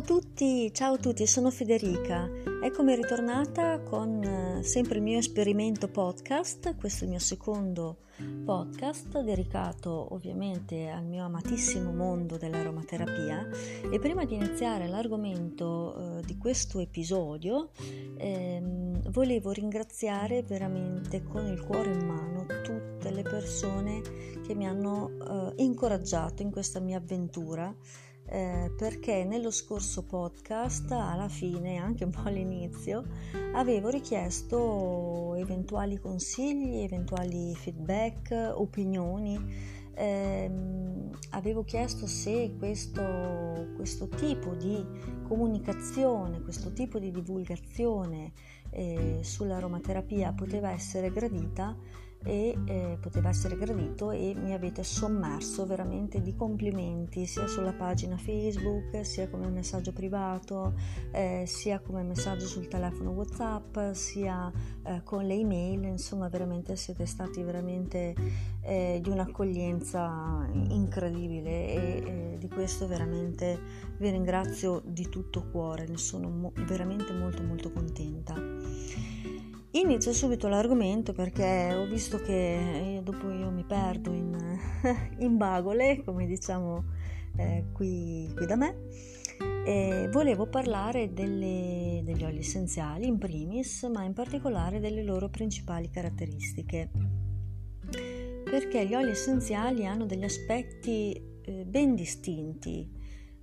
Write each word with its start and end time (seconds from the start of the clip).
a 0.00 0.02
tutti, 0.02 0.72
ciao 0.72 0.94
a 0.94 0.96
tutti, 0.96 1.26
sono 1.26 1.50
Federica. 1.50 2.26
Eccomi 2.62 2.94
ritornata 2.94 3.80
con 3.80 4.22
eh, 4.22 4.62
sempre 4.62 4.96
il 4.96 5.02
mio 5.02 5.18
esperimento 5.18 5.88
podcast, 5.88 6.74
questo 6.76 7.00
è 7.00 7.04
il 7.04 7.10
mio 7.10 7.18
secondo 7.18 7.98
podcast 8.44 9.20
dedicato 9.20 10.14
ovviamente 10.14 10.88
al 10.88 11.04
mio 11.04 11.24
amatissimo 11.24 11.92
mondo 11.92 12.38
dell'aromaterapia 12.38 13.46
e 13.90 13.98
prima 13.98 14.24
di 14.24 14.36
iniziare 14.36 14.88
l'argomento 14.88 16.18
eh, 16.18 16.22
di 16.24 16.36
questo 16.38 16.80
episodio 16.80 17.70
ehm, 18.16 19.10
volevo 19.10 19.52
ringraziare 19.52 20.42
veramente 20.42 21.22
con 21.22 21.46
il 21.46 21.62
cuore 21.62 21.92
in 21.92 22.06
mano 22.06 22.46
tutte 22.62 23.10
le 23.10 23.22
persone 23.22 24.00
che 24.46 24.54
mi 24.54 24.66
hanno 24.66 25.52
eh, 25.56 25.62
incoraggiato 25.62 26.42
in 26.42 26.50
questa 26.50 26.80
mia 26.80 26.98
avventura 26.98 27.74
eh, 28.30 28.72
perché 28.76 29.24
nello 29.24 29.50
scorso 29.50 30.04
podcast, 30.04 30.92
alla 30.92 31.28
fine, 31.28 31.78
anche 31.78 32.04
un 32.04 32.10
po' 32.10 32.22
all'inizio, 32.24 33.04
avevo 33.54 33.88
richiesto 33.88 35.34
eventuali 35.34 35.98
consigli, 35.98 36.82
eventuali 36.82 37.54
feedback, 37.56 38.52
opinioni. 38.54 39.78
Eh, 39.94 40.50
avevo 41.30 41.64
chiesto 41.64 42.06
se 42.06 42.54
questo, 42.56 43.72
questo, 43.74 44.08
tipo 44.08 44.54
di 44.54 44.86
comunicazione, 45.26 46.40
questo 46.40 46.72
tipo 46.72 47.00
di 47.00 47.10
divulgazione 47.10 48.32
eh, 48.70 49.18
sull'aromaterapia 49.22 50.32
poteva 50.32 50.70
essere 50.70 51.10
gradita 51.10 51.76
e 52.22 52.54
eh, 52.66 52.98
poteva 53.00 53.30
essere 53.30 53.56
gradito 53.56 54.10
e 54.10 54.34
mi 54.36 54.52
avete 54.52 54.84
sommerso 54.84 55.64
veramente 55.64 56.20
di 56.20 56.34
complimenti 56.34 57.24
sia 57.26 57.46
sulla 57.46 57.72
pagina 57.72 58.18
Facebook 58.18 59.04
sia 59.04 59.28
come 59.28 59.48
messaggio 59.48 59.92
privato 59.92 60.74
eh, 61.12 61.44
sia 61.46 61.80
come 61.80 62.02
messaggio 62.02 62.46
sul 62.46 62.68
telefono 62.68 63.10
Whatsapp 63.10 63.92
sia 63.92 64.52
eh, 64.82 65.02
con 65.02 65.24
le 65.24 65.34
email. 65.34 65.84
Insomma 65.84 66.28
veramente 66.28 66.76
siete 66.76 67.06
stati 67.06 67.42
veramente 67.42 68.14
eh, 68.62 69.00
di 69.02 69.08
un'accoglienza 69.08 70.48
incredibile 70.68 71.50
e 71.50 72.02
eh, 72.04 72.38
di 72.38 72.48
questo 72.48 72.86
veramente 72.86 73.58
vi 73.98 74.10
ringrazio 74.10 74.82
di 74.84 75.08
tutto 75.08 75.48
cuore. 75.50 75.86
Ne 75.86 75.96
sono 75.96 76.28
mo- 76.28 76.52
veramente 76.66 77.12
molto 77.12 77.42
molto 77.42 77.72
contenta 77.72 78.34
Inizio 79.72 80.12
subito 80.12 80.48
l'argomento 80.48 81.12
perché 81.12 81.72
ho 81.72 81.86
visto 81.86 82.20
che 82.20 82.96
eh, 82.96 83.02
dopo 83.04 83.30
io 83.30 83.50
mi 83.52 83.62
perdo 83.62 84.12
in, 84.12 84.36
in 85.18 85.36
bagole, 85.36 86.02
come 86.04 86.26
diciamo 86.26 86.82
eh, 87.36 87.66
qui, 87.72 88.32
qui, 88.34 88.46
da 88.46 88.56
me, 88.56 88.76
e 89.64 90.08
volevo 90.10 90.48
parlare 90.48 91.12
delle, 91.12 92.00
degli 92.02 92.24
oli 92.24 92.38
essenziali 92.38 93.06
in 93.06 93.18
primis, 93.18 93.84
ma 93.84 94.02
in 94.02 94.12
particolare 94.12 94.80
delle 94.80 95.04
loro 95.04 95.28
principali 95.28 95.88
caratteristiche. 95.88 96.90
Perché 98.42 98.84
gli 98.88 98.94
oli 98.94 99.10
essenziali 99.10 99.86
hanno 99.86 100.04
degli 100.04 100.24
aspetti 100.24 101.12
eh, 101.42 101.64
ben 101.64 101.94
distinti. 101.94 102.90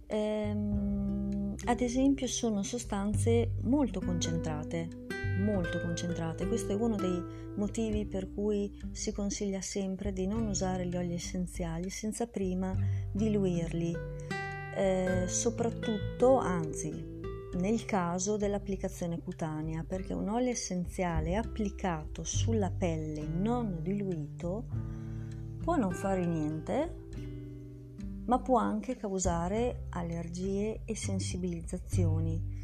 Ehm, 0.08 1.56
ad 1.68 1.80
esempio 1.80 2.28
sono 2.28 2.64
sostanze 2.64 3.54
molto 3.62 4.02
concentrate 4.02 5.06
molto 5.38 5.80
concentrate. 5.82 6.48
Questo 6.48 6.72
è 6.72 6.76
uno 6.76 6.96
dei 6.96 7.24
motivi 7.56 8.06
per 8.06 8.32
cui 8.34 8.72
si 8.92 9.12
consiglia 9.12 9.62
sempre 9.62 10.14
di 10.14 10.28
non 10.28 10.46
usare 10.48 10.86
gli 10.86 10.96
oli 10.96 11.14
essenziali 11.14 11.90
senza 11.90 12.28
prima 12.28 12.76
diluirli, 13.12 13.96
eh, 14.76 15.24
soprattutto, 15.28 16.38
anzi, 16.38 17.16
nel 17.54 17.86
caso 17.86 18.38
dell'applicazione 18.38 19.20
cutanea, 19.20 19.84
perché 19.84 20.14
un 20.14 20.30
olio 20.30 20.52
essenziale 20.52 21.36
applicato 21.36 22.24
sulla 22.24 22.70
pelle 22.70 23.26
non 23.26 23.80
diluito 23.82 24.66
può 25.62 25.76
non 25.76 25.92
fare 25.92 26.26
niente, 26.26 27.06
ma 28.26 28.40
può 28.40 28.58
anche 28.58 28.96
causare 28.96 29.86
allergie 29.90 30.82
e 30.86 30.96
sensibilizzazioni 30.96 32.57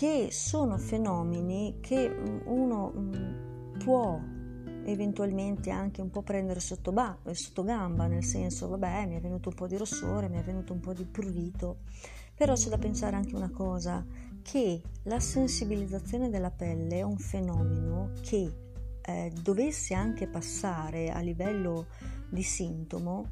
che 0.00 0.28
sono 0.30 0.78
fenomeni 0.78 1.76
che 1.82 2.08
mm, 2.08 2.38
uno 2.46 2.90
mm, 2.90 3.78
può 3.80 4.18
eventualmente 4.86 5.68
anche 5.68 6.00
un 6.00 6.08
po' 6.08 6.22
prendere 6.22 6.58
sotto, 6.58 6.90
ba- 6.90 7.18
sotto 7.32 7.62
gamba, 7.64 8.06
nel 8.06 8.24
senso, 8.24 8.66
vabbè, 8.68 9.04
mi 9.04 9.16
è 9.16 9.20
venuto 9.20 9.50
un 9.50 9.54
po' 9.56 9.66
di 9.66 9.76
rossore, 9.76 10.30
mi 10.30 10.38
è 10.38 10.42
venuto 10.42 10.72
un 10.72 10.80
po' 10.80 10.94
di 10.94 11.04
prurito, 11.04 11.80
però 12.34 12.54
c'è 12.54 12.70
da 12.70 12.78
pensare 12.78 13.14
anche 13.14 13.36
una 13.36 13.50
cosa, 13.50 14.02
che 14.40 14.80
la 15.02 15.20
sensibilizzazione 15.20 16.30
della 16.30 16.50
pelle 16.50 17.00
è 17.00 17.02
un 17.02 17.18
fenomeno 17.18 18.12
che 18.22 18.50
eh, 19.02 19.30
dovesse 19.42 19.92
anche 19.92 20.26
passare 20.28 21.10
a 21.10 21.18
livello 21.20 21.88
di 22.30 22.42
sintomo, 22.42 23.26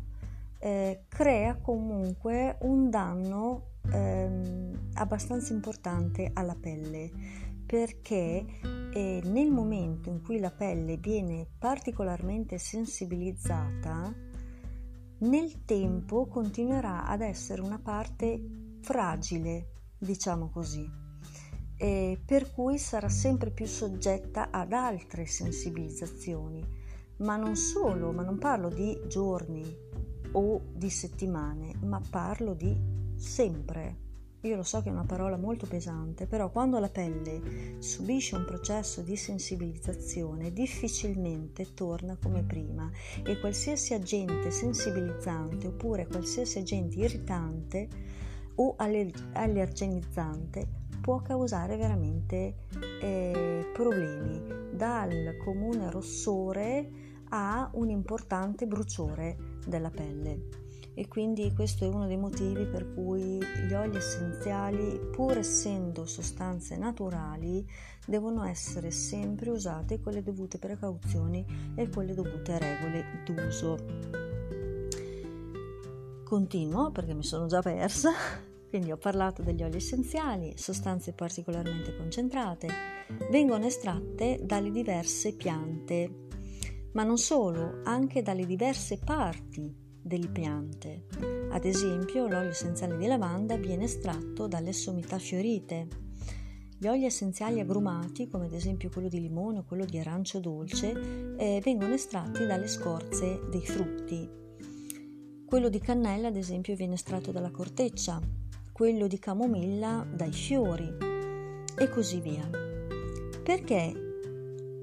eh, 0.58 1.04
crea 1.08 1.56
comunque 1.56 2.58
un 2.60 2.90
danno 2.90 3.68
ehm, 3.92 4.90
abbastanza 4.94 5.52
importante 5.52 6.30
alla 6.32 6.56
pelle 6.58 7.10
perché 7.68 8.46
eh, 8.94 9.20
nel 9.24 9.50
momento 9.50 10.08
in 10.08 10.22
cui 10.22 10.38
la 10.38 10.50
pelle 10.50 10.96
viene 10.96 11.46
particolarmente 11.58 12.56
sensibilizzata, 12.56 14.10
nel 15.18 15.64
tempo 15.66 16.26
continuerà 16.28 17.04
ad 17.04 17.20
essere 17.20 17.60
una 17.60 17.78
parte 17.78 18.78
fragile, 18.80 19.72
diciamo 19.98 20.48
così, 20.48 20.90
eh, 21.76 22.18
per 22.24 22.50
cui 22.52 22.78
sarà 22.78 23.10
sempre 23.10 23.50
più 23.50 23.66
soggetta 23.66 24.48
ad 24.50 24.72
altre 24.72 25.26
sensibilizzazioni, 25.26 26.64
ma 27.18 27.36
non 27.36 27.54
solo, 27.54 28.12
ma 28.12 28.22
non 28.22 28.38
parlo 28.38 28.70
di 28.70 28.98
giorni 29.08 29.62
o 30.32 30.62
di 30.72 30.88
settimane, 30.88 31.74
ma 31.82 32.00
parlo 32.08 32.54
di 32.54 32.74
sempre. 33.18 34.06
Io 34.42 34.54
lo 34.54 34.62
so 34.62 34.80
che 34.82 34.88
è 34.88 34.92
una 34.92 35.04
parola 35.04 35.36
molto 35.36 35.66
pesante, 35.66 36.26
però 36.26 36.50
quando 36.50 36.78
la 36.78 36.88
pelle 36.88 37.80
subisce 37.80 38.36
un 38.36 38.44
processo 38.44 39.02
di 39.02 39.16
sensibilizzazione 39.16 40.52
difficilmente 40.52 41.74
torna 41.74 42.16
come 42.22 42.44
prima. 42.44 42.88
E 43.24 43.40
qualsiasi 43.40 43.94
agente 43.94 44.52
sensibilizzante 44.52 45.66
oppure 45.66 46.06
qualsiasi 46.06 46.60
agente 46.60 46.98
irritante 46.98 47.88
o 48.54 48.76
allergenizzante 48.76 50.66
può 51.00 51.20
causare 51.20 51.76
veramente 51.76 52.66
eh, 53.00 53.70
problemi, 53.72 54.40
dal 54.72 55.36
comune 55.42 55.90
rossore 55.90 56.90
a 57.30 57.68
un 57.74 57.90
importante 57.90 58.66
bruciore 58.66 59.36
della 59.66 59.90
pelle 59.90 60.67
e 60.98 61.06
quindi 61.06 61.52
questo 61.54 61.84
è 61.84 61.86
uno 61.86 62.08
dei 62.08 62.16
motivi 62.16 62.66
per 62.66 62.92
cui 62.92 63.38
gli 63.38 63.72
oli 63.72 63.96
essenziali, 63.96 64.98
pur 65.12 65.38
essendo 65.38 66.06
sostanze 66.06 66.76
naturali, 66.76 67.64
devono 68.04 68.42
essere 68.42 68.90
sempre 68.90 69.50
usate 69.50 70.00
con 70.00 70.12
le 70.12 70.24
dovute 70.24 70.58
precauzioni 70.58 71.46
e 71.76 71.88
con 71.88 72.04
le 72.04 72.14
dovute 72.14 72.58
regole 72.58 73.04
d'uso. 73.24 73.76
Continuo 76.24 76.90
perché 76.90 77.14
mi 77.14 77.22
sono 77.22 77.46
già 77.46 77.62
persa. 77.62 78.10
Quindi 78.68 78.90
ho 78.90 78.98
parlato 78.98 79.42
degli 79.42 79.62
oli 79.62 79.76
essenziali, 79.76 80.54
sostanze 80.56 81.12
particolarmente 81.12 81.96
concentrate, 81.96 82.68
vengono 83.30 83.66
estratte 83.66 84.40
dalle 84.42 84.72
diverse 84.72 85.36
piante, 85.36 86.26
ma 86.94 87.04
non 87.04 87.18
solo, 87.18 87.82
anche 87.84 88.20
dalle 88.20 88.44
diverse 88.44 88.98
parti 88.98 89.86
delle 90.08 90.26
piante. 90.26 91.04
Ad 91.50 91.64
esempio, 91.64 92.26
l'olio 92.26 92.50
essenziale 92.50 92.96
di 92.96 93.06
lavanda 93.06 93.56
viene 93.56 93.84
estratto 93.84 94.48
dalle 94.48 94.72
sommità 94.72 95.18
fiorite. 95.18 95.86
Gli 96.76 96.88
oli 96.88 97.04
essenziali 97.04 97.60
agrumati, 97.60 98.28
come 98.28 98.46
ad 98.46 98.52
esempio 98.52 98.90
quello 98.90 99.08
di 99.08 99.20
limone 99.20 99.58
o 99.58 99.64
quello 99.64 99.84
di 99.84 99.98
arancio 99.98 100.40
dolce, 100.40 101.36
eh, 101.36 101.60
vengono 101.62 101.94
estratti 101.94 102.44
dalle 102.46 102.66
scorze 102.66 103.40
dei 103.50 103.64
frutti. 103.64 104.28
Quello 105.44 105.68
di 105.68 105.78
cannella, 105.78 106.28
ad 106.28 106.36
esempio, 106.36 106.74
viene 106.74 106.94
estratto 106.94 107.30
dalla 107.30 107.50
corteccia, 107.50 108.20
quello 108.72 109.06
di 109.06 109.18
camomilla 109.18 110.06
dai 110.12 110.32
fiori 110.32 110.88
e 111.76 111.88
così 111.88 112.20
via. 112.20 112.48
Perché 113.42 113.92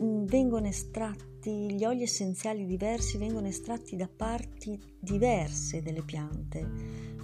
mm, 0.02 0.26
vengono 0.26 0.68
estratti 0.68 1.35
estratti, 1.46 1.76
gli 1.76 1.86
oli 1.86 2.04
essenziali 2.04 2.66
diversi 2.66 3.18
vengono 3.18 3.48
estratti 3.48 3.96
da 3.96 4.10
parti 4.14 4.80
diverse 5.00 5.82
delle 5.82 6.02
piante, 6.02 6.68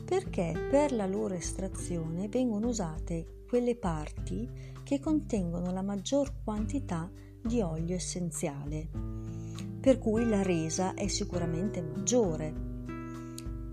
perché 0.06 0.53
per 0.69 0.91
la 0.91 1.07
loro 1.07 1.33
estrazione 1.33 2.27
vengono 2.27 2.68
usate 2.68 3.44
quelle 3.47 3.75
parti 3.75 4.47
che 4.83 5.00
contengono 5.00 5.71
la 5.71 5.81
maggior 5.81 6.44
quantità 6.44 7.09
di 7.44 7.62
olio 7.62 7.95
essenziale, 7.95 8.88
per 9.79 9.97
cui 9.97 10.27
la 10.27 10.44
resa 10.44 10.94
è 10.94 11.07
sicuramente 11.07 11.81
maggiore. 11.81 12.69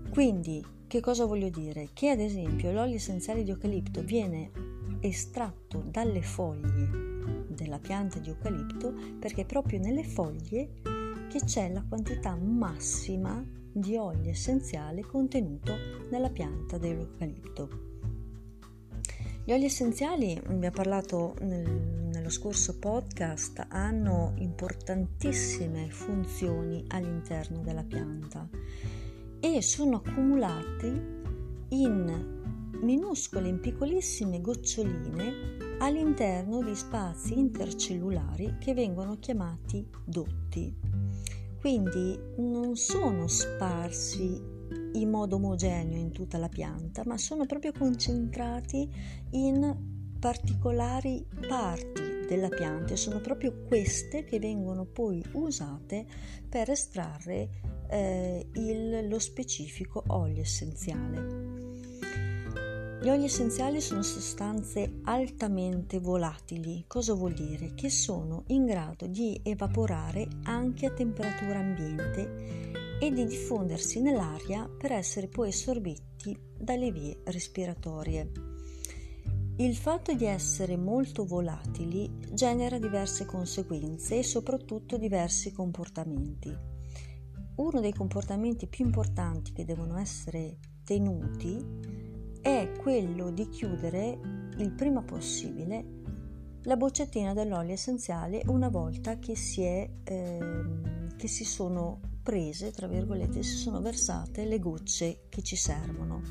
Quindi 0.09 0.77
Che 0.89 1.01
cosa 1.01 1.25
voglio 1.25 1.49
dire? 1.49 1.89
Che 1.93 2.09
ad 2.09 2.19
esempio 2.19 2.71
l'olio 2.71 2.95
essenziale 2.95 3.43
di 3.43 3.51
eucalipto 3.51 4.01
viene 4.01 4.49
estratto 5.01 5.83
dalle 5.85 6.23
foglie 6.23 7.08
della 7.59 7.79
pianta 7.79 8.19
di 8.19 8.29
eucalipto 8.29 8.93
perché 9.19 9.41
è 9.41 9.45
proprio 9.45 9.79
nelle 9.79 10.03
foglie 10.03 10.81
che 11.29 11.41
c'è 11.43 11.71
la 11.71 11.83
quantità 11.87 12.35
massima 12.35 13.43
di 13.71 13.95
olio 13.97 14.31
essenziale 14.31 15.01
contenuto 15.01 15.75
nella 16.09 16.29
pianta 16.29 16.77
dell'eucalipto. 16.77 17.87
Gli 19.43 19.51
oli 19.51 19.65
essenziali, 19.65 20.39
abbiamo 20.45 20.75
parlato 20.75 21.35
nel, 21.41 21.67
nello 22.11 22.29
scorso 22.29 22.77
podcast, 22.77 23.65
hanno 23.69 24.33
importantissime 24.37 25.89
funzioni 25.89 26.85
all'interno 26.89 27.61
della 27.61 27.83
pianta 27.83 28.47
e 29.39 29.61
sono 29.61 30.03
accumulati 30.03 31.01
in 31.69 32.37
minuscole, 32.81 33.47
in 33.47 33.59
piccolissime 33.59 34.41
goccioline 34.41 35.77
all'interno 35.79 36.61
di 36.61 36.75
spazi 36.75 37.37
intercellulari 37.37 38.57
che 38.59 38.73
vengono 38.73 39.17
chiamati 39.19 39.87
dotti. 40.03 40.75
Quindi 41.59 42.17
non 42.37 42.75
sono 42.75 43.27
sparsi 43.27 44.57
in 44.93 45.09
modo 45.09 45.35
omogeneo 45.35 45.97
in 45.97 46.11
tutta 46.11 46.37
la 46.37 46.49
pianta, 46.49 47.03
ma 47.05 47.17
sono 47.17 47.45
proprio 47.45 47.71
concentrati 47.71 48.89
in 49.31 49.87
particolari 50.19 51.25
parti 51.47 52.25
della 52.27 52.49
pianta 52.49 52.93
e 52.93 52.97
sono 52.97 53.19
proprio 53.19 53.63
queste 53.67 54.23
che 54.23 54.39
vengono 54.39 54.85
poi 54.85 55.23
usate 55.33 56.05
per 56.47 56.69
estrarre 56.69 57.49
eh, 57.89 58.47
il, 58.53 59.07
lo 59.07 59.19
specifico 59.19 60.03
olio 60.07 60.41
essenziale. 60.41 61.68
Gli 63.01 63.07
oli 63.07 63.23
essenziali 63.23 63.79
sono 63.79 64.01
sostanze 64.01 64.99
altamente 65.03 65.99
volatili, 65.99 66.83
cosa 66.85 67.13
vuol 67.13 67.33
dire? 67.33 67.73
Che 67.73 67.89
sono 67.89 68.43
in 68.47 68.65
grado 68.65 69.07
di 69.07 69.39
evaporare 69.41 70.27
anche 70.43 70.87
a 70.87 70.91
temperatura 70.91 71.59
ambiente 71.59 72.99
e 72.99 73.09
di 73.09 73.25
diffondersi 73.25 74.01
nell'aria 74.01 74.67
per 74.67 74.91
essere 74.91 75.29
poi 75.29 75.47
assorbiti 75.47 76.37
dalle 76.57 76.91
vie 76.91 77.21
respiratorie. 77.23 78.31
Il 79.55 79.77
fatto 79.77 80.13
di 80.13 80.25
essere 80.25 80.75
molto 80.75 81.23
volatili 81.23 82.11
genera 82.33 82.79
diverse 82.79 83.25
conseguenze 83.25 84.17
e 84.17 84.23
soprattutto 84.23 84.97
diversi 84.97 85.53
comportamenti. 85.53 86.53
Uno 87.55 87.79
dei 87.79 87.93
comportamenti 87.93 88.67
più 88.67 88.83
importanti 88.83 89.53
che 89.53 89.63
devono 89.63 89.97
essere 89.97 90.57
tenuti 90.83 92.08
è 92.41 92.71
quello 92.81 93.31
di 93.31 93.49
chiudere 93.49 94.19
il 94.57 94.71
prima 94.71 95.01
possibile 95.01 95.97
la 96.63 96.75
boccettina 96.75 97.33
dell'olio 97.33 97.73
essenziale 97.73 98.43
una 98.47 98.67
volta 98.67 99.17
che 99.17 99.35
si, 99.35 99.61
è, 99.61 99.89
eh, 100.03 101.09
che 101.15 101.27
si 101.27 101.45
sono 101.45 101.99
prese, 102.21 102.71
tra 102.71 102.85
virgolette, 102.85 103.41
si 103.43 103.55
sono 103.55 103.81
versate 103.81 104.43
le 104.43 104.59
gocce 104.59 105.21
che 105.29 105.41
ci 105.41 105.55
servono. 105.55 106.21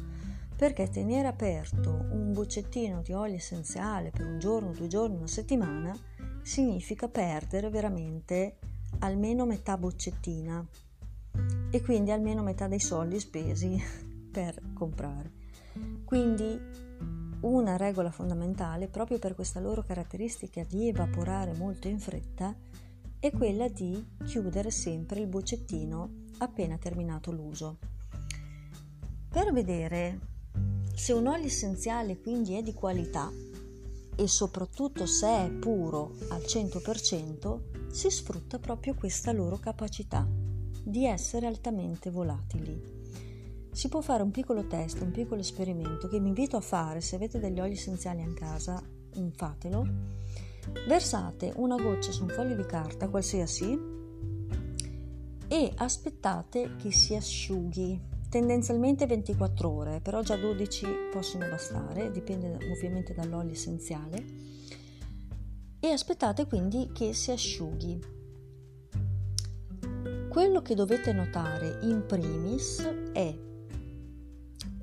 Perché 0.55 0.90
tenere 0.90 1.28
aperto 1.28 2.06
un 2.11 2.32
boccettino 2.32 3.00
di 3.00 3.12
olio 3.12 3.37
essenziale 3.37 4.11
per 4.11 4.26
un 4.26 4.38
giorno, 4.38 4.72
due 4.72 4.87
giorni, 4.87 5.16
una 5.16 5.26
settimana 5.26 5.96
significa 6.43 7.08
perdere 7.08 7.70
veramente 7.70 8.58
almeno 9.00 9.46
metà 9.46 9.78
boccettina 9.78 10.64
e 11.70 11.82
quindi 11.82 12.11
almeno 12.11 12.43
metà 12.43 12.69
dei 12.69 12.81
soldi 12.81 13.19
spesi 13.19 13.81
per 14.31 14.61
comprare. 14.75 15.38
Quindi 16.08 16.58
una 17.40 17.76
regola 17.76 18.10
fondamentale, 18.10 18.88
proprio 18.88 19.19
per 19.19 19.34
questa 19.34 19.60
loro 19.60 19.82
caratteristica 19.82 20.64
di 20.66 20.88
evaporare 20.88 21.52
molto 21.52 21.87
in 21.87 22.00
fretta, 22.00 22.56
è 23.19 23.31
quella 23.31 23.69
di 23.69 24.16
chiudere 24.25 24.70
sempre 24.70 25.20
il 25.20 25.26
boccettino 25.26 26.25
appena 26.38 26.78
terminato 26.78 27.31
l'uso. 27.31 27.76
Per 29.28 29.52
vedere 29.52 30.19
se 30.94 31.12
un 31.12 31.26
olio 31.26 31.44
essenziale 31.44 32.19
quindi 32.19 32.54
è 32.54 32.62
di 32.62 32.72
qualità 32.72 33.31
e 34.16 34.26
soprattutto 34.26 35.04
se 35.04 35.26
è 35.28 35.50
puro 35.50 36.14
al 36.31 36.40
100%, 36.40 37.90
si 37.90 38.08
sfrutta 38.08 38.58
proprio 38.58 38.94
questa 38.94 39.32
loro 39.32 39.58
capacità 39.58 40.26
di 40.82 41.04
essere 41.04 41.46
altamente 41.46 42.08
volatili. 42.08 42.98
Si 43.78 43.88
può 43.88 44.00
fare 44.00 44.25
un 44.25 44.32
piccolo 44.32 44.66
test, 44.66 45.00
un 45.02 45.12
piccolo 45.12 45.40
esperimento 45.40 46.08
che 46.08 46.19
vi 46.19 46.26
invito 46.26 46.56
a 46.56 46.60
fare 46.60 47.00
se 47.00 47.14
avete 47.14 47.38
degli 47.38 47.60
oli 47.60 47.75
essenziali 47.75 48.22
in 48.22 48.34
casa, 48.34 48.82
fatelo 49.36 49.86
Versate 50.88 51.52
una 51.54 51.76
goccia 51.76 52.10
su 52.10 52.25
un 52.25 52.28
foglio 52.30 52.56
di 52.56 52.66
carta 52.66 53.08
qualsiasi 53.08 53.78
e 55.46 55.72
aspettate 55.76 56.75
che 56.75 56.90
si 56.90 57.14
asciughi, 57.14 58.00
tendenzialmente 58.28 59.06
24 59.06 59.70
ore, 59.70 60.00
però 60.00 60.22
già 60.22 60.34
12 60.34 60.86
possono 61.12 61.48
bastare, 61.48 62.10
dipende 62.10 62.58
ovviamente 62.72 63.14
dall'olio 63.14 63.52
essenziale. 63.52 64.25
E 65.78 65.86
aspettate 65.86 66.48
quindi 66.48 66.90
che 66.92 67.12
si 67.12 67.30
asciughi. 67.30 68.00
Quello 70.28 70.62
che 70.62 70.75
dovete 70.75 71.12
notare 71.12 71.78
in 71.82 72.04
primis 72.06 72.82
è 73.12 73.46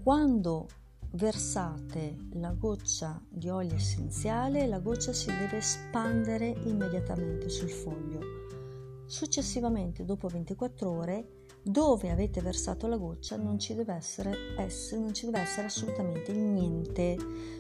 quando 0.06 0.68
versate 1.14 2.16
la 2.34 2.52
goccia 2.52 3.20
di 3.28 3.50
olio 3.50 3.74
essenziale, 3.74 4.68
la 4.68 4.78
goccia 4.78 5.12
si 5.14 5.32
deve 5.36 5.62
spandere 5.62 6.56
immediatamente 6.66 7.50
sul 7.50 7.72
foglio. 7.72 8.20
Successivamente, 9.08 10.06
dopo 10.06 10.28
24 10.28 10.92
ore, 10.92 11.46
dove 11.64 12.12
avete 12.12 12.40
versato 12.42 12.86
la 12.86 12.98
goccia 12.98 13.36
non 13.36 13.58
ci 13.58 13.74
deve 13.74 13.96
essere, 13.96 14.32
non 14.92 15.12
ci 15.12 15.26
deve 15.26 15.40
essere 15.40 15.66
assolutamente 15.66 16.32
niente, 16.34 17.18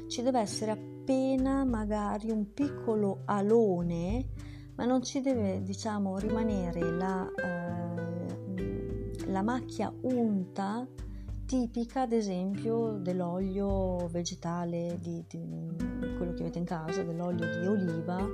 ci 0.07 0.21
deve 0.21 0.39
essere 0.39 0.69
appena 0.69 1.63
magari 1.63 2.29
un 2.29 2.53
piccolo 2.53 3.23
alone, 3.25 4.23
ma 4.75 4.85
non 4.85 5.01
ci 5.01 5.19
deve 5.19 5.63
diciamo 5.63 6.19
rimanere 6.19 6.91
la, 6.91 7.27
eh, 8.55 9.25
la 9.29 9.41
macchia 9.41 9.91
unta 10.01 10.87
tipica 11.45 12.01
ad 12.01 12.11
esempio 12.11 12.97
dell'olio 12.99 14.07
vegetale 14.07 14.97
di, 14.99 15.23
di, 15.27 15.39
quello 16.17 16.33
che 16.33 16.41
avete 16.41 16.57
in 16.57 16.65
casa 16.65 17.03
dell'olio 17.03 17.59
di 17.59 17.65
oliva 17.65 18.27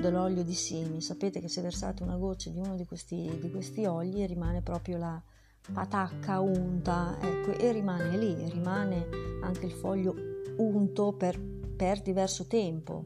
dell'olio 0.00 0.42
di 0.42 0.54
semi. 0.54 1.00
Sapete 1.00 1.40
che 1.40 1.48
se 1.48 1.62
versate 1.62 2.02
una 2.02 2.16
goccia 2.16 2.50
di 2.50 2.58
uno 2.58 2.76
di 2.76 2.84
questi, 2.84 3.38
di 3.40 3.50
questi 3.50 3.84
oli 3.86 4.26
rimane 4.26 4.62
proprio 4.62 4.98
la 4.98 5.22
patacca 5.72 6.40
unta 6.40 7.16
ecco, 7.20 7.52
e 7.52 7.72
rimane 7.72 8.16
lì 8.16 8.34
rimane 8.48 9.06
anche 9.42 9.66
il 9.66 9.72
foglio 9.72 10.14
unto 10.56 11.12
per, 11.12 11.40
per 11.40 12.02
diverso 12.02 12.46
tempo. 12.46 13.04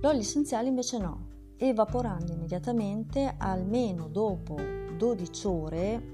L'olio 0.00 0.20
essenziale 0.20 0.68
invece 0.68 0.98
no 0.98 1.32
evaporando 1.56 2.32
immediatamente 2.32 3.34
almeno 3.38 4.08
dopo 4.08 4.56
12 4.96 5.46
ore 5.46 6.13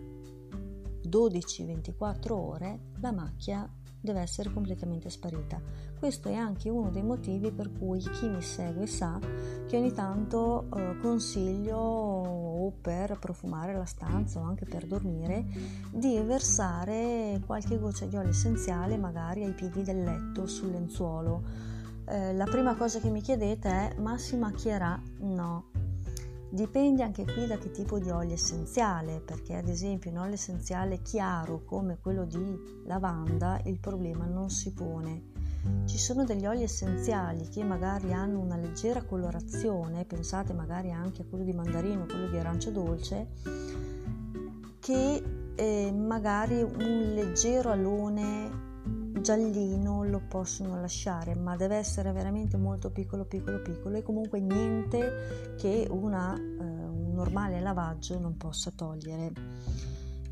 12-24 1.11 2.33
ore 2.33 2.79
la 3.01 3.13
macchia 3.13 3.69
deve 4.01 4.21
essere 4.21 4.53
completamente 4.53 5.11
sparita. 5.11 5.61
Questo 5.99 6.29
è 6.29 6.35
anche 6.35 6.71
uno 6.71 6.91
dei 6.91 7.03
motivi 7.03 7.53
per 7.53 7.71
cui 7.71 7.99
chi 8.01 8.27
mi 8.29 8.41
segue 8.41 8.87
sa 8.87 9.19
che 9.67 9.77
ogni 9.77 9.93
tanto 9.93 10.67
eh, 10.75 10.97
consiglio 11.01 11.77
o 11.77 12.73
per 12.81 13.19
profumare 13.19 13.75
la 13.75 13.85
stanza 13.85 14.41
o 14.41 14.45
anche 14.45 14.65
per 14.65 14.87
dormire 14.87 15.45
di 15.93 16.19
versare 16.23 17.43
qualche 17.45 17.79
goccia 17.79 18.07
di 18.07 18.17
olio 18.17 18.31
essenziale 18.31 18.97
magari 18.97 19.45
ai 19.45 19.53
piedi 19.53 19.83
del 19.83 20.03
letto 20.03 20.47
sul 20.47 20.71
lenzuolo. 20.71 21.43
Eh, 22.07 22.33
la 22.33 22.45
prima 22.45 22.75
cosa 22.77 22.99
che 22.99 23.11
mi 23.11 23.21
chiedete 23.21 23.69
è 23.69 23.95
ma 23.99 24.17
si 24.17 24.37
macchierà? 24.37 25.01
No, 25.19 25.70
Dipende 26.53 27.05
anche 27.05 27.25
qui 27.25 27.47
da 27.47 27.59
che 27.59 27.71
tipo 27.71 28.01
di 28.01 28.11
olio 28.11 28.35
essenziale, 28.35 29.21
perché 29.21 29.55
ad 29.55 29.69
esempio 29.69 30.11
un 30.11 30.17
olio 30.17 30.35
essenziale 30.35 31.01
chiaro 31.01 31.63
come 31.65 31.99
quello 32.01 32.25
di 32.25 32.83
lavanda 32.87 33.61
il 33.67 33.79
problema 33.79 34.25
non 34.25 34.51
si 34.51 34.73
pone. 34.73 35.29
Ci 35.85 35.97
sono 35.97 36.25
degli 36.25 36.47
oli 36.47 36.65
essenziali 36.65 37.49
che 37.49 37.63
magari 37.63 38.13
hanno 38.13 38.41
una 38.41 38.57
leggera 38.57 39.05
colorazione, 39.05 40.05
pensate 40.05 40.53
magari 40.53 40.91
anche 40.91 41.23
a 41.23 41.25
quello 41.25 41.45
di 41.45 41.53
mandarino, 41.53 42.07
quello 42.07 42.29
di 42.29 42.39
arancio 42.39 42.73
dolce, 42.73 43.29
che 44.81 45.23
eh, 45.55 45.93
magari 45.93 46.63
un 46.63 47.13
leggero 47.15 47.71
alone 47.71 48.70
giallino 49.21 50.05
lo 50.05 50.23
possono 50.29 50.81
lasciare, 50.81 51.35
ma 51.35 51.57
deve 51.57 51.77
essere 51.77 52.13
veramente 52.13 52.57
molto 52.57 52.91
piccolo, 52.91 53.25
piccolo, 53.25 53.61
piccolo 53.61 53.97
e 53.97 54.03
comunque 54.03 54.41
niente 54.41 55.55
che 55.57 55.87
una, 55.91 56.37
eh, 56.37 56.41
un 56.41 57.13
normale 57.13 57.61
lavaggio 57.61 58.19
non 58.19 58.37
possa 58.37 58.71
togliere. 58.71 59.33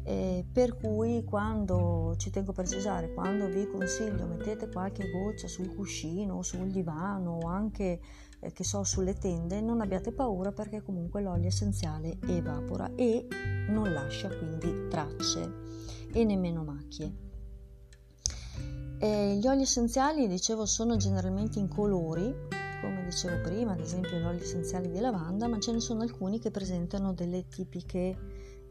Eh, 0.05 0.43
per 0.51 0.77
cui 0.77 1.23
quando 1.25 2.15
ci 2.17 2.31
tengo 2.31 2.53
a 2.53 2.55
precisare, 2.55 3.13
quando 3.13 3.47
vi 3.47 3.69
consiglio 3.69 4.25
mettete 4.27 4.71
qualche 4.71 5.11
goccia 5.11 5.49
sul 5.49 5.75
cuscino, 5.75 6.43
sul 6.43 6.71
divano 6.71 7.41
o 7.43 7.47
anche 7.47 8.01
eh, 8.41 8.53
che 8.53 8.65
so 8.65 8.85
sulle 8.85 9.15
tende, 9.15 9.61
non 9.61 9.83
abbiate 9.83 10.13
paura 10.13 10.51
perché 10.51 10.83
comunque 10.83 11.21
l'olio 11.21 11.49
essenziale 11.49 12.19
evapora 12.27 12.91
e 12.95 13.27
non 13.69 13.93
lascia 13.93 14.29
quindi 14.35 14.89
tracce 14.89 15.53
e 16.11 16.25
nemmeno 16.25 16.65
macchie. 16.65 17.28
E 19.01 19.37
gli 19.37 19.47
oli 19.47 19.63
essenziali, 19.63 20.27
dicevo, 20.27 20.67
sono 20.67 20.97
generalmente 20.97 21.61
incolori, 21.61 22.35
come 22.81 23.05
dicevo 23.05 23.41
prima, 23.43 23.73
ad 23.73 23.81
esempio 23.81 24.19
gli 24.19 24.25
oli 24.25 24.41
essenziali 24.41 24.91
di 24.91 24.99
lavanda, 24.99 25.47
ma 25.47 25.61
ce 25.61 25.71
ne 25.71 25.79
sono 25.79 26.03
alcuni 26.03 26.41
che 26.41 26.51
presentano 26.51 27.13
delle 27.13 27.47
tipiche 27.47 28.17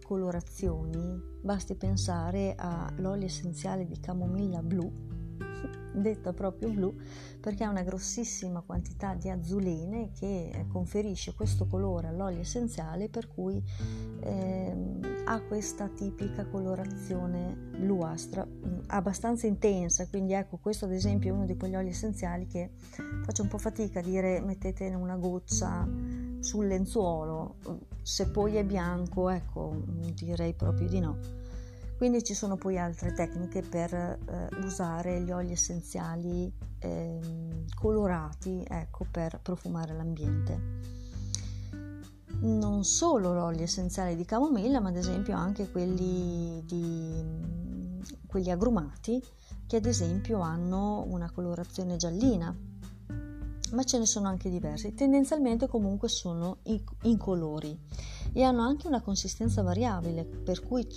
colorazioni. 0.03 1.17
Basti 1.41 1.75
pensare 1.75 2.55
all'olio 2.57 3.25
essenziale 3.25 3.85
di 3.85 3.99
camomilla 4.01 4.61
blu, 4.61 4.91
detta 6.01 6.33
proprio 6.33 6.69
blu, 6.69 6.95
perché 7.39 7.63
ha 7.63 7.69
una 7.69 7.83
grossissima 7.83 8.61
quantità 8.61 9.13
di 9.13 9.29
azzulene 9.29 10.11
che 10.11 10.65
conferisce 10.69 11.33
questo 11.33 11.67
colore 11.67 12.07
all'olio 12.07 12.39
essenziale, 12.39 13.09
per 13.09 13.27
cui 13.27 13.61
eh, 14.21 14.75
ha 15.25 15.41
questa 15.41 15.87
tipica 15.87 16.45
colorazione 16.45 17.55
bluastra 17.77 18.45
mm, 18.45 18.79
abbastanza 18.87 19.47
intensa. 19.47 20.07
Quindi 20.07 20.33
ecco 20.33 20.57
questo 20.57 20.85
ad 20.85 20.91
esempio 20.91 21.31
è 21.31 21.33
uno 21.33 21.45
di 21.45 21.55
quegli 21.57 21.75
oli 21.75 21.89
essenziali 21.89 22.47
che 22.47 22.71
faccio 23.23 23.43
un 23.43 23.49
po' 23.49 23.57
fatica 23.57 23.99
a 23.99 24.03
dire 24.03 24.39
mettete 24.41 24.87
una 24.93 25.15
goccia 25.15 25.87
sul 26.39 26.67
lenzuolo 26.67 27.55
se 28.01 28.29
poi 28.29 28.55
è 28.55 28.63
bianco 28.63 29.29
ecco 29.29 29.83
direi 30.13 30.53
proprio 30.53 30.87
di 30.87 30.99
no 30.99 31.45
quindi 31.97 32.23
ci 32.23 32.33
sono 32.33 32.55
poi 32.55 32.77
altre 32.77 33.13
tecniche 33.13 33.61
per 33.61 33.93
eh, 33.93 34.49
usare 34.63 35.21
gli 35.21 35.31
oli 35.31 35.51
essenziali 35.51 36.51
eh, 36.79 37.19
colorati 37.75 38.63
ecco 38.67 39.05
per 39.09 39.39
profumare 39.41 39.93
l'ambiente 39.93 40.95
non 42.39 42.83
solo 42.83 43.33
l'olio 43.33 43.63
essenziale 43.63 44.15
di 44.15 44.25
camomilla, 44.25 44.79
ma 44.79 44.89
ad 44.89 44.97
esempio 44.97 45.35
anche 45.35 45.69
quelli, 45.71 46.61
di, 46.65 47.23
quelli 48.27 48.51
agrumati 48.51 49.21
che 49.65 49.77
ad 49.77 49.85
esempio 49.85 50.39
hanno 50.39 51.03
una 51.07 51.31
colorazione 51.31 51.97
giallina, 51.97 52.55
ma 53.71 53.83
ce 53.83 53.97
ne 53.97 54.05
sono 54.05 54.27
anche 54.27 54.49
diversi. 54.49 54.93
Tendenzialmente 54.93 55.67
comunque 55.67 56.07
sono 56.09 56.59
incolori 57.03 57.77
e 58.33 58.43
hanno 58.43 58.61
anche 58.61 58.87
una 58.87 59.01
consistenza 59.01 59.61
variabile, 59.61 60.23
per 60.25 60.61
cui 60.61 60.87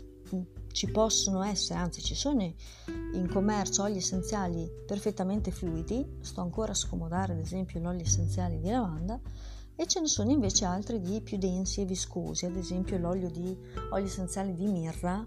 ci 0.73 0.91
possono 0.91 1.43
essere, 1.43 1.79
anzi 1.79 2.03
ci 2.03 2.15
sono 2.15 2.43
in 2.43 3.29
commercio 3.31 3.83
oli 3.83 3.99
essenziali 3.99 4.71
perfettamente 4.87 5.51
fluidi, 5.51 6.19
sto 6.21 6.41
ancora 6.41 6.73
a 6.73 6.75
scomodare 6.75 7.33
ad 7.33 7.39
esempio 7.39 7.81
gli 7.81 7.87
oli 7.87 8.03
essenziali 8.03 8.61
di 8.61 8.71
lavanda, 8.71 9.21
e 9.75 9.87
ce 9.87 10.01
ne 10.01 10.07
sono 10.07 10.31
invece 10.31 10.65
altri 10.65 11.01
di 11.01 11.21
più 11.21 11.39
densi 11.39 11.81
e 11.81 11.85
viscosi, 11.85 12.45
ad 12.45 12.57
esempio 12.57 12.99
l'olio 12.99 13.31
di 13.31 13.57
olio 13.91 14.05
essenziale 14.05 14.55
di 14.55 14.67
mirra 14.67 15.25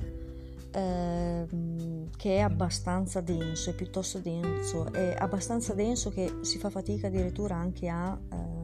ehm, 0.74 2.10
che 2.16 2.38
è 2.38 2.40
abbastanza 2.40 3.22
denso, 3.22 3.70
è 3.70 3.74
piuttosto 3.74 4.20
denso, 4.20 4.92
è 4.92 5.16
abbastanza 5.18 5.74
denso 5.74 6.10
che 6.10 6.40
si 6.42 6.58
fa 6.58 6.70
fatica 6.70 7.08
addirittura 7.08 7.56
anche 7.56 7.88
a, 7.88 8.18
ehm, 8.32 8.63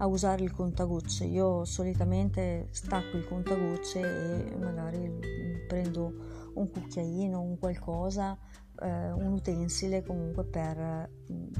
a 0.00 0.06
usare 0.06 0.42
il 0.42 0.52
contagocce. 0.52 1.24
Io 1.24 1.64
solitamente 1.64 2.68
stacco 2.70 3.16
il 3.16 3.26
contagocce 3.26 4.00
e 4.00 4.56
magari 4.56 5.10
prendo 5.68 6.52
un 6.54 6.68
cucchiaino, 6.70 7.40
un 7.40 7.58
qualcosa, 7.58 8.36
eh, 8.82 9.12
un 9.12 9.32
utensile 9.32 10.02
comunque 10.02 10.44
per, 10.44 11.10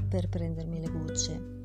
per 0.09 0.29
prendermi 0.29 0.79
le 0.79 0.91
gocce 0.91 1.60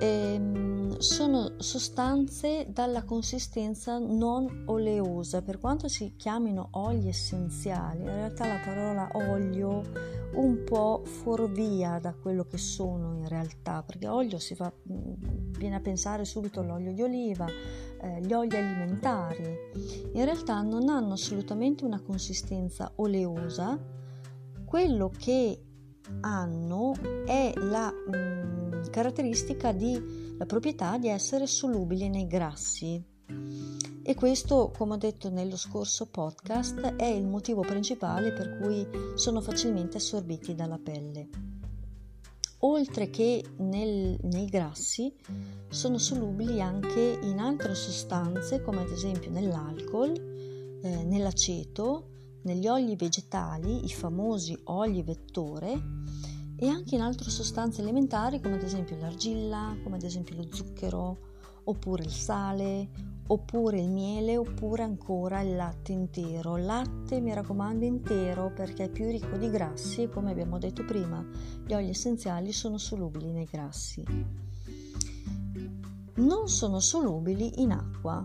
ehm, 0.00 0.96
sono 0.98 1.52
sostanze 1.58 2.66
dalla 2.70 3.04
consistenza 3.04 3.98
non 3.98 4.64
oleosa, 4.66 5.42
per 5.42 5.58
quanto 5.58 5.88
si 5.88 6.14
chiamino 6.16 6.68
oli 6.72 7.08
essenziali, 7.08 8.00
in 8.00 8.14
realtà 8.14 8.46
la 8.46 8.60
parola 8.64 9.08
olio 9.12 9.82
un 10.32 10.62
po' 10.64 11.02
fuorvia 11.04 11.98
da 12.00 12.14
quello 12.14 12.44
che 12.44 12.58
sono 12.58 13.14
in 13.16 13.28
realtà, 13.28 13.82
perché 13.82 14.08
olio 14.08 14.38
si 14.38 14.54
fa, 14.54 14.72
mm, 14.72 15.52
viene 15.58 15.76
a 15.76 15.80
pensare 15.80 16.24
subito 16.24 16.60
all'olio 16.60 16.92
di 16.92 17.02
oliva, 17.02 17.46
eh, 18.02 18.20
gli 18.20 18.32
oli 18.32 18.56
alimentari, 18.56 19.58
in 20.12 20.24
realtà 20.24 20.62
non 20.62 20.88
hanno 20.88 21.12
assolutamente 21.12 21.84
una 21.84 22.00
consistenza 22.00 22.92
oleosa, 22.96 23.78
quello 24.64 25.10
che 25.16 25.64
hanno 26.20 26.94
è 27.26 27.52
la 27.56 27.90
mh, 27.90 28.16
mm, 28.16 28.69
caratteristica 28.88 29.72
di 29.72 30.36
la 30.38 30.46
proprietà 30.46 30.96
di 30.96 31.08
essere 31.08 31.46
solubili 31.46 32.08
nei 32.08 32.26
grassi. 32.26 33.02
E 34.02 34.14
questo, 34.14 34.72
come 34.76 34.94
ho 34.94 34.96
detto 34.96 35.28
nello 35.28 35.56
scorso 35.56 36.06
podcast, 36.06 36.80
è 36.96 37.04
il 37.04 37.26
motivo 37.26 37.60
principale 37.60 38.32
per 38.32 38.58
cui 38.58 38.86
sono 39.14 39.42
facilmente 39.42 39.98
assorbiti 39.98 40.54
dalla 40.54 40.78
pelle. 40.82 41.28
Oltre 42.60 43.10
che 43.10 43.44
nel, 43.58 44.18
nei 44.22 44.46
grassi, 44.46 45.14
sono 45.68 45.98
solubili 45.98 46.60
anche 46.60 47.18
in 47.22 47.38
altre 47.38 47.74
sostanze, 47.74 48.62
come 48.62 48.80
ad 48.80 48.90
esempio 48.90 49.30
nell'alcol, 49.30 50.78
eh, 50.82 51.04
nell'aceto, 51.04 52.08
negli 52.42 52.66
oli 52.66 52.96
vegetali, 52.96 53.84
i 53.84 53.90
famosi 53.90 54.58
oli 54.64 55.02
vettore, 55.02 55.78
e 56.62 56.68
anche 56.68 56.94
in 56.94 57.00
altre 57.00 57.30
sostanze 57.30 57.80
alimentari 57.80 58.38
come 58.38 58.56
ad 58.56 58.62
esempio 58.62 58.94
l'argilla, 58.98 59.74
come 59.82 59.96
ad 59.96 60.02
esempio 60.02 60.36
lo 60.36 60.46
zucchero, 60.52 61.16
oppure 61.64 62.04
il 62.04 62.10
sale, 62.10 62.90
oppure 63.28 63.80
il 63.80 63.88
miele, 63.88 64.36
oppure 64.36 64.82
ancora 64.82 65.40
il 65.40 65.56
latte 65.56 65.92
intero. 65.92 66.58
Latte 66.58 67.18
mi 67.18 67.32
raccomando 67.32 67.86
intero 67.86 68.52
perché 68.52 68.84
è 68.84 68.90
più 68.90 69.06
ricco 69.06 69.38
di 69.38 69.48
grassi 69.48 70.02
e 70.02 70.08
come 70.10 70.32
abbiamo 70.32 70.58
detto 70.58 70.84
prima, 70.84 71.26
gli 71.66 71.72
oli 71.72 71.88
essenziali 71.88 72.52
sono 72.52 72.76
solubili 72.76 73.32
nei 73.32 73.48
grassi. 73.50 74.04
Non 76.16 76.46
sono 76.46 76.78
solubili 76.78 77.62
in 77.62 77.72
acqua, 77.72 78.22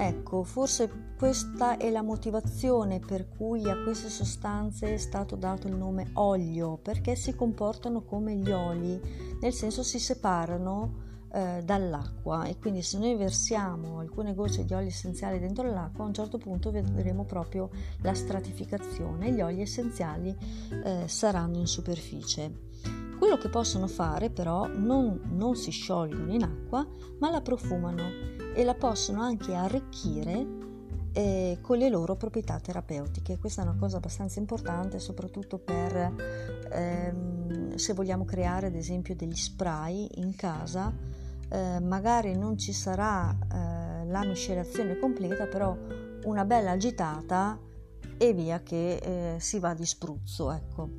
Ecco, 0.00 0.44
forse 0.44 1.07
questa 1.18 1.78
è 1.78 1.90
la 1.90 2.02
motivazione 2.02 3.00
per 3.00 3.28
cui 3.28 3.68
a 3.68 3.82
queste 3.82 4.08
sostanze 4.08 4.94
è 4.94 4.96
stato 4.98 5.34
dato 5.34 5.66
il 5.66 5.74
nome 5.74 6.10
olio, 6.12 6.76
perché 6.76 7.16
si 7.16 7.34
comportano 7.34 8.04
come 8.04 8.36
gli 8.36 8.52
oli, 8.52 9.00
nel 9.40 9.52
senso 9.52 9.82
si 9.82 9.98
separano 9.98 11.26
eh, 11.32 11.60
dall'acqua 11.64 12.44
e 12.44 12.56
quindi 12.56 12.82
se 12.82 12.98
noi 12.98 13.16
versiamo 13.16 13.98
alcune 13.98 14.32
gocce 14.32 14.64
di 14.64 14.72
olio 14.74 14.86
essenziali 14.86 15.40
dentro 15.40 15.68
l'acqua 15.68 16.04
a 16.04 16.06
un 16.06 16.14
certo 16.14 16.38
punto 16.38 16.70
vedremo 16.70 17.24
proprio 17.24 17.68
la 18.02 18.14
stratificazione 18.14 19.26
e 19.26 19.32
gli 19.32 19.40
oli 19.40 19.60
essenziali 19.60 20.32
eh, 20.84 21.08
saranno 21.08 21.58
in 21.58 21.66
superficie. 21.66 22.66
Quello 23.18 23.36
che 23.38 23.48
possono 23.48 23.88
fare 23.88 24.30
però 24.30 24.68
non, 24.68 25.20
non 25.32 25.56
si 25.56 25.72
sciolgono 25.72 26.32
in 26.32 26.44
acqua 26.44 26.86
ma 27.18 27.28
la 27.28 27.40
profumano 27.40 28.04
e 28.54 28.62
la 28.62 28.74
possono 28.74 29.20
anche 29.20 29.52
arricchire 29.52 30.57
eh, 31.12 31.58
con 31.60 31.78
le 31.78 31.88
loro 31.88 32.16
proprietà 32.16 32.58
terapeutiche. 32.60 33.38
Questa 33.38 33.62
è 33.62 33.64
una 33.64 33.76
cosa 33.78 33.96
abbastanza 33.96 34.38
importante, 34.38 34.98
soprattutto 34.98 35.58
per 35.58 36.14
ehm, 36.70 37.74
se 37.74 37.92
vogliamo 37.92 38.24
creare 38.24 38.66
ad 38.66 38.74
esempio 38.74 39.14
degli 39.14 39.36
spray 39.36 40.08
in 40.16 40.34
casa. 40.36 40.92
Eh, 41.50 41.80
magari 41.80 42.36
non 42.36 42.58
ci 42.58 42.72
sarà 42.72 43.30
eh, 43.30 44.06
la 44.06 44.24
miscelazione 44.24 44.98
completa, 44.98 45.46
però 45.46 45.76
una 46.24 46.44
bella 46.44 46.72
agitata 46.72 47.58
e 48.18 48.32
via 48.32 48.62
che 48.62 48.96
eh, 48.96 49.40
si 49.40 49.58
va 49.58 49.74
di 49.74 49.86
spruzzo. 49.86 50.52
Ecco. 50.52 50.90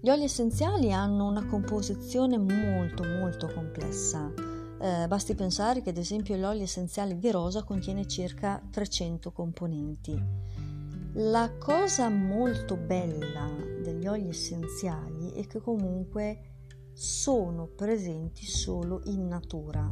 Gli 0.00 0.10
oli 0.10 0.24
essenziali 0.24 0.92
hanno 0.92 1.26
una 1.26 1.46
composizione 1.46 2.38
molto 2.38 3.02
molto 3.02 3.50
complessa 3.52 4.45
eh, 4.80 5.06
basti 5.08 5.34
pensare 5.34 5.82
che 5.82 5.90
ad 5.90 5.96
esempio 5.96 6.36
l'olio 6.36 6.62
essenziale 6.62 7.18
di 7.18 7.30
rosa 7.30 7.62
contiene 7.62 8.06
circa 8.06 8.62
300 8.70 9.32
componenti. 9.32 10.22
La 11.14 11.50
cosa 11.58 12.08
molto 12.10 12.76
bella 12.76 13.50
degli 13.82 14.06
oli 14.06 14.28
essenziali 14.28 15.32
è 15.32 15.46
che 15.46 15.60
comunque 15.60 16.56
sono 16.92 17.66
presenti 17.66 18.44
solo 18.44 19.00
in 19.04 19.26
natura, 19.26 19.90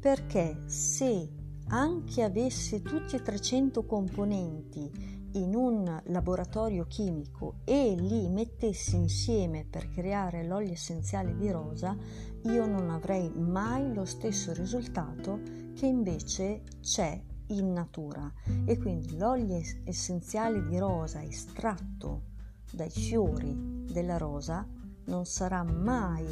perché 0.00 0.62
se 0.66 1.28
anche 1.68 2.22
avesse 2.22 2.82
tutti 2.82 3.16
e 3.16 3.22
300 3.22 3.84
componenti 3.84 5.11
in 5.32 5.54
un 5.54 6.00
laboratorio 6.06 6.86
chimico 6.86 7.56
e 7.64 7.94
li 7.96 8.28
mettessi 8.28 8.96
insieme 8.96 9.64
per 9.68 9.88
creare 9.88 10.44
l'olio 10.44 10.72
essenziale 10.72 11.36
di 11.36 11.50
rosa, 11.50 11.96
io 12.44 12.66
non 12.66 12.90
avrei 12.90 13.30
mai 13.34 13.94
lo 13.94 14.04
stesso 14.04 14.52
risultato 14.52 15.40
che 15.74 15.86
invece 15.86 16.62
c'è 16.80 17.20
in 17.48 17.72
natura. 17.72 18.30
E 18.64 18.78
quindi 18.78 19.16
l'olio 19.16 19.60
essenziale 19.84 20.64
di 20.66 20.78
rosa 20.78 21.22
estratto 21.22 22.30
dai 22.70 22.90
fiori 22.90 23.84
della 23.90 24.16
rosa 24.16 24.66
non 25.04 25.24
sarà 25.24 25.62
mai 25.62 26.24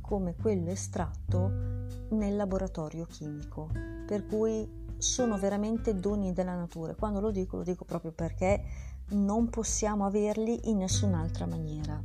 come 0.00 0.34
quello 0.34 0.70
estratto 0.70 1.48
nel 2.10 2.36
laboratorio 2.36 3.06
chimico, 3.06 3.70
per 4.06 4.26
cui 4.26 4.83
sono 4.98 5.38
veramente 5.38 5.98
doni 5.98 6.32
della 6.32 6.54
natura. 6.54 6.94
Quando 6.94 7.20
lo 7.20 7.30
dico 7.30 7.56
lo 7.56 7.62
dico 7.62 7.84
proprio 7.84 8.12
perché 8.12 8.62
non 9.10 9.50
possiamo 9.50 10.06
averli 10.06 10.68
in 10.70 10.78
nessun'altra 10.78 11.46
maniera. 11.46 12.02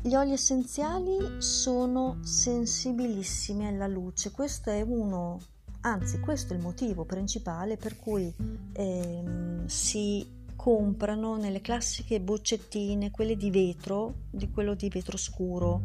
Gli 0.00 0.14
oli 0.14 0.32
essenziali 0.32 1.40
sono 1.40 2.18
sensibilissimi 2.22 3.66
alla 3.66 3.86
luce, 3.86 4.30
questo 4.30 4.68
è 4.68 4.82
uno, 4.82 5.40
anzi 5.80 6.20
questo 6.20 6.52
è 6.52 6.56
il 6.56 6.62
motivo 6.62 7.06
principale 7.06 7.78
per 7.78 7.96
cui 7.96 8.32
eh, 8.72 9.24
si 9.64 10.42
comprano 10.54 11.36
nelle 11.36 11.62
classiche 11.62 12.20
boccettine, 12.20 13.10
quelle 13.10 13.36
di 13.36 13.50
vetro, 13.50 14.14
di 14.30 14.50
quello 14.50 14.74
di 14.74 14.90
vetro 14.90 15.16
scuro, 15.16 15.82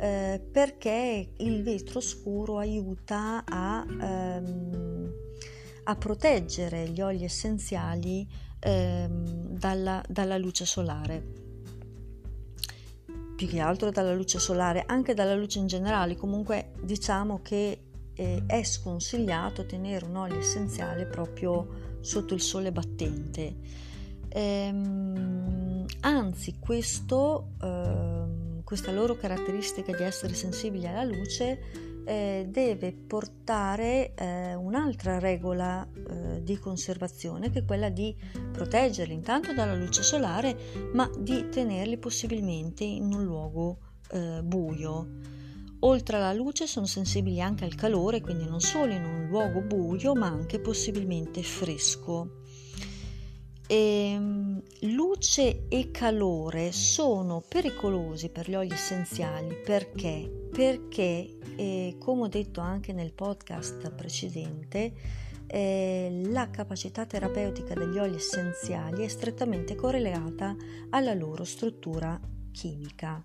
eh, 0.00 0.40
perché 0.50 1.32
il 1.36 1.62
vetro 1.62 2.00
scuro 2.00 2.58
aiuta 2.58 3.44
a, 3.46 3.84
ehm, 4.00 5.12
a 5.84 5.96
proteggere 5.96 6.88
gli 6.88 7.00
oli 7.00 7.24
essenziali 7.24 8.26
ehm, 8.60 9.48
dalla, 9.58 10.02
dalla 10.08 10.38
luce 10.38 10.64
solare 10.64 11.48
più 13.40 13.48
che 13.48 13.60
altro 13.60 13.90
dalla 13.90 14.12
luce 14.12 14.38
solare, 14.38 14.84
anche 14.86 15.14
dalla 15.14 15.34
luce 15.34 15.60
in 15.60 15.66
generale, 15.66 16.14
comunque 16.14 16.72
diciamo 16.82 17.40
che 17.40 17.84
eh, 18.12 18.42
è 18.46 18.62
sconsigliato 18.62 19.64
tenere 19.64 20.04
un 20.04 20.16
olio 20.16 20.38
essenziale 20.38 21.06
proprio 21.06 21.96
sotto 22.00 22.34
il 22.34 22.42
sole 22.42 22.70
battente. 22.70 23.56
Ehm, 24.28 25.86
anzi, 26.00 26.58
questo, 26.58 27.52
ehm, 27.62 28.49
questa 28.70 28.92
loro 28.92 29.16
caratteristica 29.16 29.96
di 29.96 30.04
essere 30.04 30.32
sensibili 30.32 30.86
alla 30.86 31.02
luce 31.02 31.58
eh, 32.04 32.46
deve 32.48 32.92
portare 32.92 34.14
eh, 34.14 34.54
un'altra 34.54 35.18
regola 35.18 35.84
eh, 35.92 36.40
di 36.44 36.56
conservazione 36.56 37.50
che 37.50 37.58
è 37.58 37.64
quella 37.64 37.88
di 37.88 38.14
proteggerli 38.52 39.12
intanto 39.12 39.52
dalla 39.52 39.74
luce 39.74 40.04
solare 40.04 40.56
ma 40.92 41.10
di 41.18 41.48
tenerli 41.48 41.98
possibilmente 41.98 42.84
in 42.84 43.12
un 43.12 43.24
luogo 43.24 43.78
eh, 44.12 44.40
buio. 44.44 45.08
Oltre 45.80 46.18
alla 46.18 46.32
luce 46.32 46.68
sono 46.68 46.86
sensibili 46.86 47.40
anche 47.40 47.64
al 47.64 47.74
calore, 47.74 48.20
quindi 48.20 48.44
non 48.44 48.60
solo 48.60 48.92
in 48.92 49.02
un 49.02 49.26
luogo 49.26 49.62
buio 49.62 50.14
ma 50.14 50.28
anche 50.28 50.60
possibilmente 50.60 51.42
fresco. 51.42 52.42
Ehm, 53.72 54.60
luce 54.80 55.68
e 55.68 55.92
calore 55.92 56.72
sono 56.72 57.40
pericolosi 57.46 58.28
per 58.28 58.50
gli 58.50 58.56
oli 58.56 58.72
essenziali 58.72 59.54
perché? 59.64 60.48
Perché, 60.50 61.38
eh, 61.54 61.94
come 62.00 62.22
ho 62.22 62.26
detto 62.26 62.60
anche 62.60 62.92
nel 62.92 63.12
podcast 63.12 63.92
precedente, 63.92 64.92
eh, 65.46 66.20
la 66.32 66.50
capacità 66.50 67.06
terapeutica 67.06 67.74
degli 67.74 67.96
oli 67.96 68.16
essenziali 68.16 69.04
è 69.04 69.08
strettamente 69.08 69.76
correlata 69.76 70.56
alla 70.88 71.14
loro 71.14 71.44
struttura 71.44 72.20
chimica. 72.50 73.24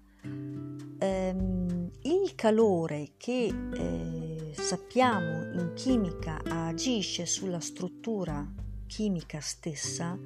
Ehm, 0.99 1.89
il 2.03 2.35
calore 2.35 3.13
che 3.17 3.51
eh, 3.73 4.53
sappiamo 4.53 5.59
in 5.59 5.71
chimica 5.73 6.39
agisce 6.45 7.25
sulla 7.25 7.59
struttura 7.59 8.47
chimica 8.87 9.39
stessa 9.39 10.17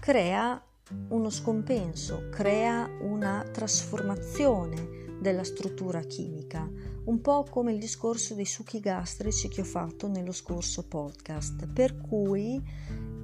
crea 0.00 0.62
uno 1.08 1.30
scompenso, 1.30 2.28
crea 2.30 2.88
una 3.00 3.44
trasformazione 3.50 5.18
della 5.20 5.44
struttura 5.44 6.00
chimica, 6.00 6.68
un 7.04 7.20
po' 7.20 7.44
come 7.48 7.72
il 7.72 7.78
discorso 7.78 8.34
dei 8.34 8.44
succhi 8.44 8.80
gastrici 8.80 9.48
che 9.48 9.60
ho 9.60 9.64
fatto 9.64 10.08
nello 10.08 10.32
scorso 10.32 10.86
podcast, 10.86 11.68
per 11.68 11.96
cui 11.98 12.60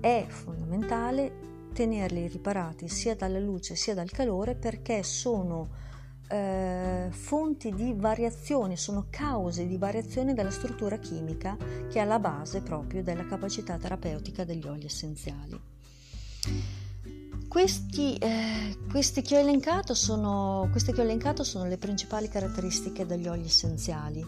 è 0.01 0.25
fondamentale 0.29 1.47
tenerli 1.73 2.29
riparati 2.29 2.89
sia 2.89 3.15
dalla 3.15 3.41
luce 3.41 3.75
sia 3.75 3.95
dal 3.95 4.11
calore 4.11 4.55
perché 4.55 5.03
sono 5.03 5.87
eh, 6.29 7.09
fonti 7.11 7.75
di 7.75 7.95
variazione, 7.97 8.77
sono 8.77 9.07
cause 9.11 9.67
di 9.67 9.77
variazione 9.77 10.35
della 10.35 10.51
struttura 10.51 10.99
chimica 10.99 11.57
che 11.57 11.99
è 11.99 12.01
alla 12.01 12.19
base 12.19 12.61
proprio 12.61 13.03
della 13.03 13.27
capacità 13.27 13.77
terapeutica 13.77 14.45
degli 14.45 14.67
oli 14.67 14.85
essenziali. 14.85 15.61
Questi, 17.49 18.17
eh, 18.17 18.77
questi 18.91 19.23
che, 19.23 19.43
sono, 19.93 20.69
queste 20.71 20.93
che 20.93 21.01
ho 21.01 21.05
elencato 21.05 21.45
sono 21.45 21.65
le 21.65 21.79
principali 21.79 22.29
caratteristiche 22.29 23.07
degli 23.07 23.27
oli 23.27 23.47
essenziali. 23.47 24.25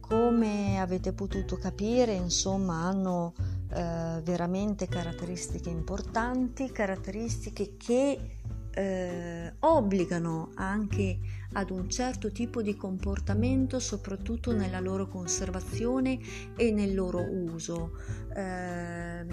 Come 0.00 0.80
avete 0.80 1.12
potuto 1.12 1.56
capire, 1.56 2.12
insomma, 2.12 2.82
hanno 2.82 3.32
eh, 3.72 4.20
veramente 4.22 4.86
caratteristiche 4.86 5.70
importanti, 5.70 6.70
caratteristiche 6.70 7.76
che 7.76 8.38
eh, 8.74 9.52
obbligano 9.60 10.50
anche 10.54 11.18
ad 11.52 11.70
un 11.70 11.88
certo 11.88 12.32
tipo 12.32 12.62
di 12.62 12.76
comportamento, 12.76 13.78
soprattutto 13.78 14.52
nella 14.52 14.80
loro 14.80 15.08
conservazione 15.08 16.18
e 16.56 16.72
nel 16.72 16.94
loro 16.94 17.20
uso. 17.22 17.92
Eh, 18.34 19.24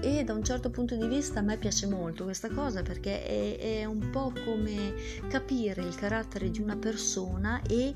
e 0.00 0.24
da 0.24 0.34
un 0.34 0.44
certo 0.44 0.70
punto 0.70 0.94
di 0.94 1.06
vista 1.06 1.40
a 1.40 1.42
me 1.42 1.56
piace 1.56 1.86
molto 1.86 2.24
questa 2.24 2.50
cosa 2.50 2.82
perché 2.82 3.24
è, 3.24 3.80
è 3.80 3.84
un 3.84 4.10
po' 4.10 4.32
come 4.44 4.94
capire 5.28 5.82
il 5.82 5.94
carattere 5.94 6.50
di 6.50 6.60
una 6.60 6.76
persona 6.76 7.62
e 7.62 7.94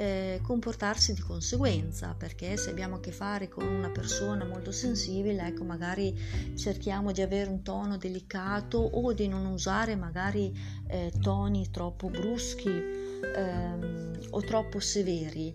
eh, 0.00 0.40
comportarsi 0.42 1.12
di 1.12 1.20
conseguenza, 1.20 2.14
perché 2.16 2.56
se 2.56 2.70
abbiamo 2.70 2.96
a 2.96 3.00
che 3.00 3.12
fare 3.12 3.48
con 3.50 3.66
una 3.66 3.90
persona 3.90 4.46
molto 4.46 4.72
sensibile, 4.72 5.46
ecco, 5.46 5.62
magari 5.64 6.18
cerchiamo 6.56 7.12
di 7.12 7.20
avere 7.20 7.50
un 7.50 7.62
tono 7.62 7.98
delicato 7.98 8.78
o 8.78 9.12
di 9.12 9.28
non 9.28 9.44
usare 9.44 9.96
magari 9.96 10.56
eh, 10.88 11.12
toni 11.20 11.70
troppo 11.70 12.08
bruschi 12.08 12.70
ehm, 12.70 14.20
o 14.30 14.40
troppo 14.40 14.80
severi. 14.80 15.54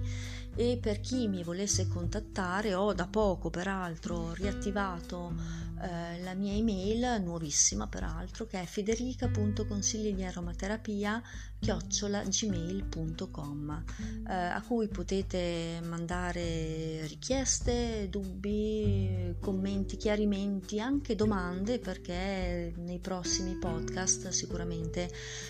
e 0.56 0.80
per 0.82 1.00
chi 1.00 1.28
mi 1.28 1.44
volesse 1.44 1.88
contattare 1.88 2.74
ho 2.74 2.94
da 2.94 3.08
poco 3.08 3.50
peraltro 3.50 4.34
riattivato 4.34 5.67
eh, 5.82 6.22
la 6.22 6.34
mia 6.34 6.54
email 6.54 7.22
nuovissima 7.24 7.88
peraltro 7.88 8.46
che 8.46 8.62
è 8.62 8.66
federica.consigli 8.66 10.14
di 10.14 10.24
aromaterapia 10.24 11.22
chiocciolagmail.com 11.60 13.84
eh, 14.28 14.34
a 14.34 14.62
cui 14.62 14.88
potete 14.88 15.82
mandare 15.84 17.06
richieste, 17.08 18.08
dubbi, 18.10 19.36
commenti, 19.40 19.98
chiarimenti, 19.98 20.80
anche 20.80 21.16
domande 21.16 21.80
perché 21.80 22.72
nei 22.78 23.00
prossimi 23.00 23.56
podcast 23.56 24.28
sicuramente 24.30 25.10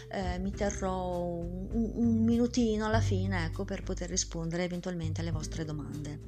eh, 0.10 0.40
mi 0.40 0.52
terrò 0.52 1.20
un, 1.20 1.92
un, 1.96 2.24
minutino 2.24 2.86
alla 2.86 3.02
fine 3.02 3.44
ecco, 3.46 3.66
per 3.66 3.84
poter 3.84 4.10
rispondere 4.10 4.63
eventualmente 4.63 5.20
alle 5.22 5.32
vostre 5.32 5.66
domande. 5.66 6.22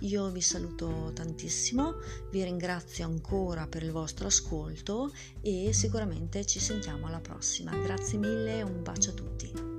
Io 0.00 0.30
vi 0.30 0.40
saluto 0.40 1.12
tantissimo, 1.14 1.94
vi 2.30 2.42
ringrazio 2.42 3.04
ancora 3.32 3.66
per 3.66 3.82
il 3.82 3.92
vostro 3.92 4.26
ascolto 4.26 5.10
e 5.40 5.72
sicuramente 5.72 6.44
ci 6.44 6.60
sentiamo 6.60 7.06
alla 7.06 7.20
prossima. 7.20 7.74
Grazie 7.74 8.18
mille, 8.18 8.60
un 8.60 8.82
bacio 8.82 9.10
a 9.10 9.14
tutti. 9.14 9.71